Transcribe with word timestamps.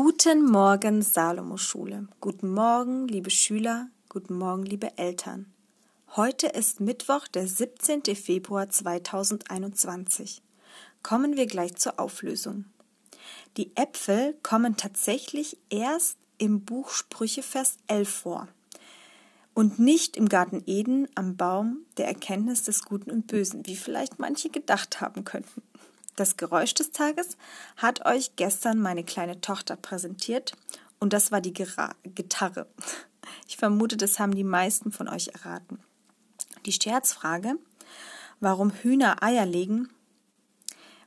Guten 0.00 0.44
Morgen, 0.44 1.02
Salomo-Schule. 1.02 2.06
Guten 2.20 2.54
Morgen, 2.54 3.08
liebe 3.08 3.30
Schüler. 3.30 3.88
Guten 4.08 4.38
Morgen, 4.38 4.62
liebe 4.62 4.96
Eltern. 4.96 5.52
Heute 6.14 6.46
ist 6.46 6.78
Mittwoch, 6.78 7.26
der 7.26 7.48
17. 7.48 8.04
Februar 8.14 8.68
2021. 8.68 10.40
Kommen 11.02 11.36
wir 11.36 11.46
gleich 11.48 11.74
zur 11.74 11.98
Auflösung. 11.98 12.66
Die 13.56 13.74
Äpfel 13.74 14.36
kommen 14.44 14.76
tatsächlich 14.76 15.58
erst 15.68 16.16
im 16.38 16.64
Buch 16.64 16.90
Sprüche 16.90 17.42
Vers 17.42 17.78
11 17.88 18.08
vor 18.08 18.48
und 19.52 19.80
nicht 19.80 20.16
im 20.16 20.28
Garten 20.28 20.62
Eden 20.66 21.08
am 21.16 21.36
Baum 21.36 21.78
der 21.96 22.06
Erkenntnis 22.06 22.62
des 22.62 22.84
Guten 22.84 23.10
und 23.10 23.26
Bösen, 23.26 23.66
wie 23.66 23.74
vielleicht 23.74 24.20
manche 24.20 24.48
gedacht 24.48 25.00
haben 25.00 25.24
könnten. 25.24 25.60
Das 26.18 26.36
Geräusch 26.36 26.74
des 26.74 26.90
Tages 26.90 27.36
hat 27.76 28.04
euch 28.04 28.34
gestern 28.34 28.80
meine 28.80 29.04
kleine 29.04 29.40
Tochter 29.40 29.76
präsentiert 29.76 30.50
und 30.98 31.12
das 31.12 31.30
war 31.30 31.40
die 31.40 31.52
Gira 31.52 31.94
Gitarre. 32.02 32.66
Ich 33.46 33.56
vermute, 33.56 33.96
das 33.96 34.18
haben 34.18 34.34
die 34.34 34.42
meisten 34.42 34.90
von 34.90 35.06
euch 35.06 35.28
erraten. 35.28 35.78
Die 36.66 36.72
Scherzfrage, 36.72 37.54
warum 38.40 38.72
Hühner 38.72 39.22
Eier 39.22 39.46
legen, 39.46 39.90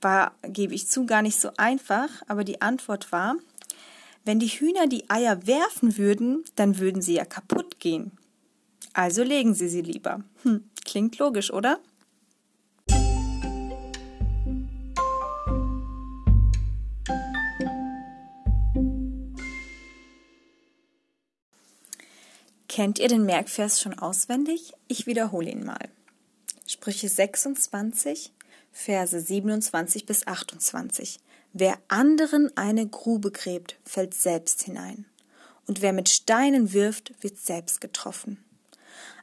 war, 0.00 0.36
gebe 0.44 0.72
ich 0.72 0.86
zu, 0.86 1.04
gar 1.04 1.22
nicht 1.22 1.40
so 1.40 1.50
einfach, 1.56 2.08
aber 2.28 2.44
die 2.44 2.62
Antwort 2.62 3.10
war, 3.10 3.34
wenn 4.24 4.38
die 4.38 4.46
Hühner 4.46 4.86
die 4.86 5.10
Eier 5.10 5.48
werfen 5.48 5.98
würden, 5.98 6.44
dann 6.54 6.78
würden 6.78 7.02
sie 7.02 7.14
ja 7.14 7.24
kaputt 7.24 7.80
gehen. 7.80 8.12
Also 8.92 9.24
legen 9.24 9.54
sie 9.54 9.68
sie 9.68 9.82
lieber. 9.82 10.22
Hm, 10.44 10.62
klingt 10.84 11.18
logisch, 11.18 11.52
oder? 11.52 11.80
Kennt 22.74 22.98
ihr 22.98 23.08
den 23.08 23.26
Merkvers 23.26 23.82
schon 23.82 23.98
auswendig? 23.98 24.72
Ich 24.88 25.06
wiederhole 25.06 25.50
ihn 25.50 25.62
mal. 25.62 25.90
Sprüche 26.66 27.06
26, 27.06 28.32
Verse 28.72 29.20
27 29.20 30.06
bis 30.06 30.26
28. 30.26 31.20
Wer 31.52 31.76
anderen 31.88 32.50
eine 32.56 32.86
Grube 32.86 33.30
gräbt, 33.30 33.76
fällt 33.84 34.14
selbst 34.14 34.62
hinein. 34.62 35.04
Und 35.66 35.82
wer 35.82 35.92
mit 35.92 36.08
Steinen 36.08 36.72
wirft, 36.72 37.12
wird 37.20 37.36
selbst 37.36 37.82
getroffen. 37.82 38.42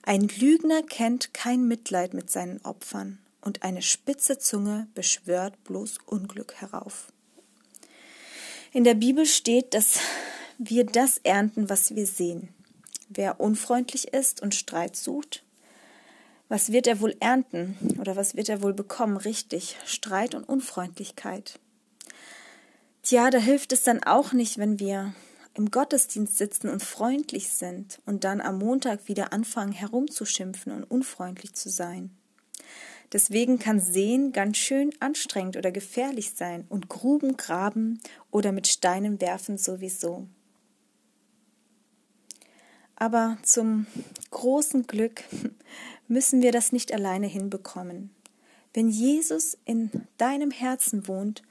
Ein 0.03 0.27
Lügner 0.27 0.83
kennt 0.83 1.33
kein 1.33 1.67
Mitleid 1.67 2.13
mit 2.13 2.29
seinen 2.29 2.63
Opfern, 2.63 3.17
und 3.41 3.63
eine 3.63 3.81
spitze 3.81 4.37
Zunge 4.37 4.85
beschwört 4.93 5.63
bloß 5.63 5.97
Unglück 6.05 6.53
herauf. 6.61 7.11
In 8.73 8.83
der 8.83 8.93
Bibel 8.93 9.25
steht, 9.25 9.73
dass 9.73 9.99
wir 10.59 10.85
das 10.85 11.17
ernten, 11.23 11.67
was 11.67 11.95
wir 11.95 12.05
sehen. 12.05 12.53
Wer 13.09 13.39
unfreundlich 13.39 14.13
ist 14.13 14.41
und 14.41 14.53
Streit 14.53 14.95
sucht, 14.95 15.43
was 16.47 16.71
wird 16.71 16.87
er 16.87 17.01
wohl 17.01 17.15
ernten 17.19 17.77
oder 17.99 18.15
was 18.15 18.35
wird 18.35 18.49
er 18.49 18.61
wohl 18.61 18.73
bekommen? 18.73 19.17
Richtig, 19.17 19.77
Streit 19.85 20.35
und 20.35 20.43
Unfreundlichkeit. 20.43 21.59
Tja, 23.03 23.29
da 23.29 23.39
hilft 23.39 23.71
es 23.73 23.83
dann 23.83 24.03
auch 24.03 24.33
nicht, 24.33 24.57
wenn 24.59 24.79
wir 24.79 25.13
im 25.55 25.71
Gottesdienst 25.71 26.37
sitzen 26.37 26.69
und 26.69 26.83
freundlich 26.83 27.49
sind 27.49 27.99
und 28.05 28.23
dann 28.23 28.41
am 28.41 28.59
Montag 28.59 29.07
wieder 29.07 29.33
anfangen 29.33 29.73
herumzuschimpfen 29.73 30.71
und 30.71 30.83
unfreundlich 30.83 31.53
zu 31.53 31.69
sein. 31.69 32.11
Deswegen 33.11 33.57
kann 33.57 33.79
Sehen 33.79 34.31
ganz 34.31 34.57
schön 34.57 34.91
anstrengend 34.99 35.57
oder 35.57 35.71
gefährlich 35.71 36.33
sein 36.35 36.65
und 36.69 36.89
Gruben 36.89 37.37
graben 37.37 37.99
oder 38.29 38.51
mit 38.51 38.67
Steinen 38.67 39.19
werfen 39.19 39.57
sowieso. 39.57 40.27
Aber 42.99 43.37
zum 43.43 43.87
großen 44.29 44.85
Glück 44.85 45.23
müssen 46.07 46.41
wir 46.41 46.51
das 46.51 46.71
nicht 46.73 46.93
alleine 46.93 47.27
hinbekommen. 47.27 48.11
Wenn 48.73 48.89
Jesus 48.89 49.57
in 49.65 49.89
deinem 50.17 50.51
Herzen 50.51 51.07
wohnt, 51.07 51.41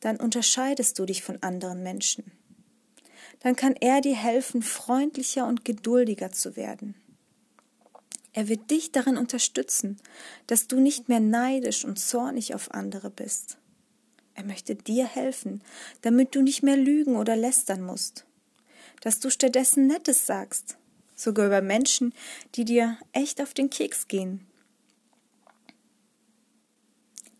dann 0.00 0.16
unterscheidest 0.16 0.98
du 0.98 1.06
dich 1.06 1.22
von 1.22 1.42
anderen 1.42 1.82
Menschen. 1.82 2.32
Dann 3.40 3.54
kann 3.54 3.74
er 3.78 4.00
dir 4.00 4.16
helfen, 4.16 4.62
freundlicher 4.62 5.46
und 5.46 5.64
geduldiger 5.64 6.32
zu 6.32 6.56
werden. 6.56 6.94
Er 8.32 8.48
wird 8.48 8.70
dich 8.70 8.90
darin 8.90 9.16
unterstützen, 9.16 9.98
dass 10.46 10.66
du 10.66 10.80
nicht 10.80 11.08
mehr 11.08 11.20
neidisch 11.20 11.84
und 11.84 12.00
zornig 12.00 12.54
auf 12.54 12.72
andere 12.72 13.10
bist. 13.10 13.58
Er 14.34 14.44
möchte 14.44 14.74
dir 14.74 15.06
helfen, 15.06 15.62
damit 16.02 16.34
du 16.34 16.42
nicht 16.42 16.62
mehr 16.62 16.76
lügen 16.76 17.16
oder 17.16 17.36
lästern 17.36 17.82
musst, 17.82 18.24
dass 19.02 19.20
du 19.20 19.30
stattdessen 19.30 19.86
Nettes 19.86 20.26
sagst, 20.26 20.76
sogar 21.24 21.46
über 21.46 21.62
Menschen, 21.62 22.14
die 22.54 22.64
dir 22.64 22.98
echt 23.12 23.40
auf 23.40 23.54
den 23.54 23.70
Keks 23.70 24.06
gehen. 24.06 24.46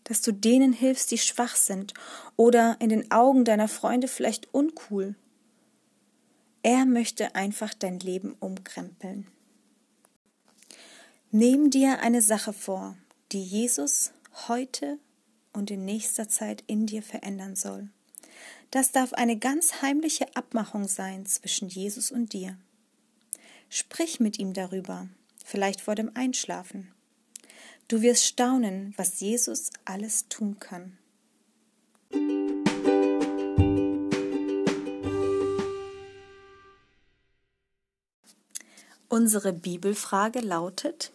Dass 0.03 0.21
du 0.21 0.33
denen 0.33 0.73
hilfst, 0.73 1.11
die 1.11 1.17
schwach 1.17 1.55
sind 1.55 1.93
oder 2.35 2.77
in 2.79 2.89
den 2.89 3.11
Augen 3.11 3.45
deiner 3.45 3.67
Freunde 3.67 4.07
vielleicht 4.07 4.53
uncool. 4.53 5.15
Er 6.61 6.85
möchte 6.85 7.35
einfach 7.35 7.73
dein 7.73 7.99
Leben 7.99 8.35
umkrempeln. 8.39 9.27
Nimm 11.31 11.69
dir 11.69 11.99
eine 11.99 12.21
Sache 12.21 12.53
vor, 12.53 12.97
die 13.31 13.43
Jesus 13.43 14.11
heute 14.47 14.99
und 15.53 15.71
in 15.71 15.85
nächster 15.85 16.29
Zeit 16.29 16.63
in 16.67 16.85
dir 16.85 17.01
verändern 17.01 17.55
soll. 17.55 17.89
Das 18.71 18.91
darf 18.91 19.13
eine 19.13 19.37
ganz 19.37 19.81
heimliche 19.81 20.35
Abmachung 20.35 20.87
sein 20.87 21.25
zwischen 21.25 21.67
Jesus 21.69 22.11
und 22.11 22.33
dir. 22.33 22.57
Sprich 23.69 24.19
mit 24.19 24.39
ihm 24.39 24.53
darüber, 24.53 25.07
vielleicht 25.43 25.81
vor 25.81 25.95
dem 25.95 26.11
Einschlafen. 26.15 26.91
Du 27.87 28.01
wirst 28.01 28.25
staunen, 28.25 28.93
was 28.97 29.19
Jesus 29.19 29.69
alles 29.85 30.27
tun 30.27 30.59
kann. 30.59 30.97
Unsere 39.07 39.53
Bibelfrage 39.53 40.39
lautet, 40.39 41.11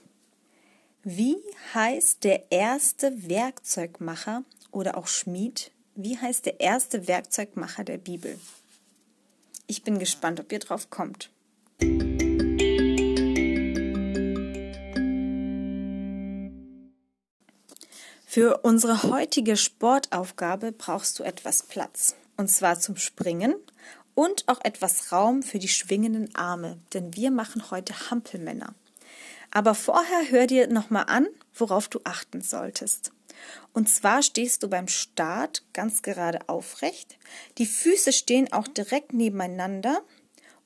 wie 1.02 1.36
heißt 1.74 2.24
der 2.24 2.52
erste 2.52 3.28
Werkzeugmacher 3.28 4.44
oder 4.70 4.96
auch 4.96 5.06
Schmied? 5.06 5.72
Wie 5.96 6.16
heißt 6.16 6.46
der 6.46 6.60
erste 6.60 7.08
Werkzeugmacher 7.08 7.84
der 7.84 7.98
Bibel? 7.98 8.38
Ich 9.66 9.82
bin 9.82 9.98
gespannt, 9.98 10.40
ob 10.40 10.52
ihr 10.52 10.60
drauf 10.60 10.88
kommt. 10.90 11.30
Für 18.32 18.58
unsere 18.62 19.02
heutige 19.02 19.56
Sportaufgabe 19.56 20.70
brauchst 20.70 21.18
du 21.18 21.24
etwas 21.24 21.64
Platz. 21.64 22.14
Und 22.36 22.48
zwar 22.48 22.78
zum 22.78 22.96
Springen 22.96 23.56
und 24.14 24.46
auch 24.46 24.60
etwas 24.62 25.10
Raum 25.10 25.42
für 25.42 25.58
die 25.58 25.66
schwingenden 25.66 26.32
Arme, 26.36 26.78
denn 26.94 27.16
wir 27.16 27.32
machen 27.32 27.72
heute 27.72 28.08
Hampelmänner. 28.08 28.72
Aber 29.50 29.74
vorher 29.74 30.30
hör 30.30 30.46
dir 30.46 30.68
nochmal 30.68 31.06
an, 31.08 31.26
worauf 31.54 31.88
du 31.88 31.98
achten 32.04 32.40
solltest. 32.40 33.10
Und 33.72 33.88
zwar 33.88 34.22
stehst 34.22 34.62
du 34.62 34.68
beim 34.68 34.86
Start 34.86 35.64
ganz 35.72 36.02
gerade 36.02 36.48
aufrecht, 36.48 37.18
die 37.58 37.66
Füße 37.66 38.12
stehen 38.12 38.52
auch 38.52 38.68
direkt 38.68 39.12
nebeneinander 39.12 40.02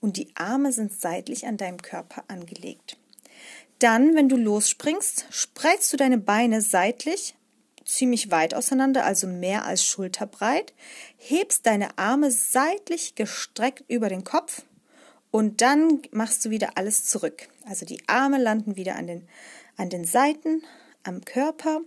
und 0.03 0.19
die 0.19 0.29
Arme 0.35 0.71
sind 0.71 0.93
seitlich 0.93 1.47
an 1.47 1.57
deinem 1.57 1.81
Körper 1.81 2.25
angelegt. 2.29 2.99
Dann, 3.79 4.15
wenn 4.15 4.29
du 4.29 4.37
losspringst, 4.37 5.25
spreizst 5.31 5.95
du 5.95 5.97
deine 5.97 6.19
Beine 6.19 6.61
seitlich 6.61 7.35
ziemlich 7.85 8.31
weit 8.31 8.55
auseinander, 8.55 9.05
also 9.05 9.27
mehr 9.27 9.65
als 9.65 9.85
schulterbreit, 9.85 10.73
hebst 11.17 11.67
deine 11.67 11.99
Arme 11.99 12.31
seitlich 12.31 13.15
gestreckt 13.15 13.85
über 13.89 14.09
den 14.09 14.25
Kopf 14.25 14.63
und 15.31 15.61
dann 15.61 16.03
machst 16.13 16.45
du 16.45 16.51
wieder 16.51 16.77
alles 16.77 17.05
zurück. 17.05 17.49
Also 17.67 17.85
die 17.85 18.03
Arme 18.07 18.39
landen 18.39 18.77
wieder 18.77 18.97
an 18.97 19.07
den, 19.07 19.29
an 19.77 19.91
den 19.91 20.05
Seiten, 20.05 20.63
am 21.03 21.25
Körper 21.25 21.81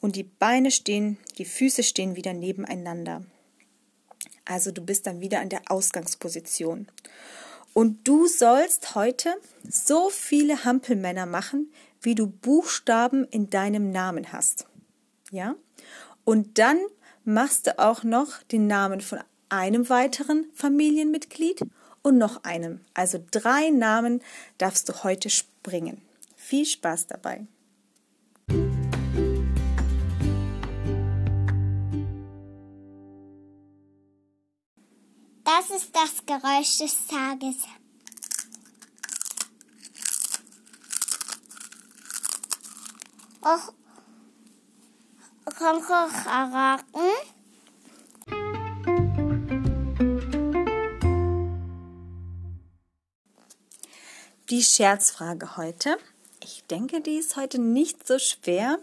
und 0.00 0.16
die 0.16 0.24
Beine 0.24 0.70
stehen, 0.70 1.18
die 1.38 1.44
Füße 1.44 1.82
stehen 1.82 2.16
wieder 2.16 2.34
nebeneinander. 2.34 3.24
Also 4.44 4.70
du 4.72 4.82
bist 4.82 5.06
dann 5.06 5.20
wieder 5.20 5.40
an 5.40 5.48
der 5.48 5.62
Ausgangsposition. 5.68 6.88
Und 7.74 8.08
du 8.08 8.26
sollst 8.26 8.94
heute 8.94 9.34
so 9.68 10.10
viele 10.10 10.64
Hampelmänner 10.64 11.26
machen, 11.26 11.72
wie 12.00 12.14
du 12.14 12.26
Buchstaben 12.26 13.24
in 13.24 13.50
deinem 13.50 13.92
Namen 13.92 14.32
hast. 14.32 14.66
Ja? 15.30 15.54
Und 16.24 16.58
dann 16.58 16.78
machst 17.24 17.66
du 17.66 17.78
auch 17.78 18.02
noch 18.04 18.42
den 18.44 18.66
Namen 18.66 19.00
von 19.00 19.20
einem 19.48 19.88
weiteren 19.88 20.46
Familienmitglied 20.54 21.62
und 22.02 22.18
noch 22.18 22.44
einem. 22.44 22.80
Also 22.94 23.22
drei 23.30 23.70
Namen 23.70 24.22
darfst 24.58 24.88
du 24.88 25.04
heute 25.04 25.30
springen. 25.30 26.02
Viel 26.36 26.64
Spaß 26.64 27.06
dabei. 27.06 27.46
Das 35.44 35.70
ist 35.70 35.94
das 35.94 36.24
Geräusch 36.26 36.78
des 36.78 37.06
Tages. 37.06 37.56
Och, 43.42 43.72
Konkurraken. 45.58 46.84
Die 54.50 54.62
Scherzfrage 54.62 55.56
heute. 55.56 55.98
Ich 56.44 56.64
denke, 56.70 57.00
die 57.00 57.16
ist 57.16 57.36
heute 57.36 57.58
nicht 57.58 58.06
so 58.06 58.20
schwer. 58.20 58.78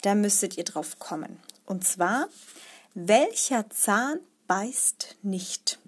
Da 0.00 0.14
müsstet 0.14 0.56
ihr 0.56 0.64
drauf 0.64 0.98
kommen. 0.98 1.38
Und 1.66 1.86
zwar, 1.86 2.28
welcher 2.94 3.68
Zahn 3.68 4.18
beißt 4.46 5.16
nicht? 5.22 5.78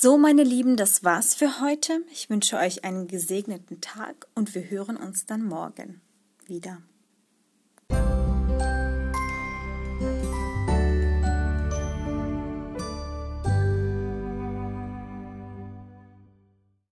So, 0.00 0.16
meine 0.16 0.44
Lieben, 0.44 0.76
das 0.76 1.02
war's 1.02 1.34
für 1.34 1.60
heute. 1.60 2.02
Ich 2.12 2.30
wünsche 2.30 2.56
euch 2.56 2.84
einen 2.84 3.08
gesegneten 3.08 3.80
Tag 3.80 4.28
und 4.36 4.54
wir 4.54 4.70
hören 4.70 4.96
uns 4.96 5.26
dann 5.26 5.44
morgen 5.44 6.00
wieder. 6.46 6.78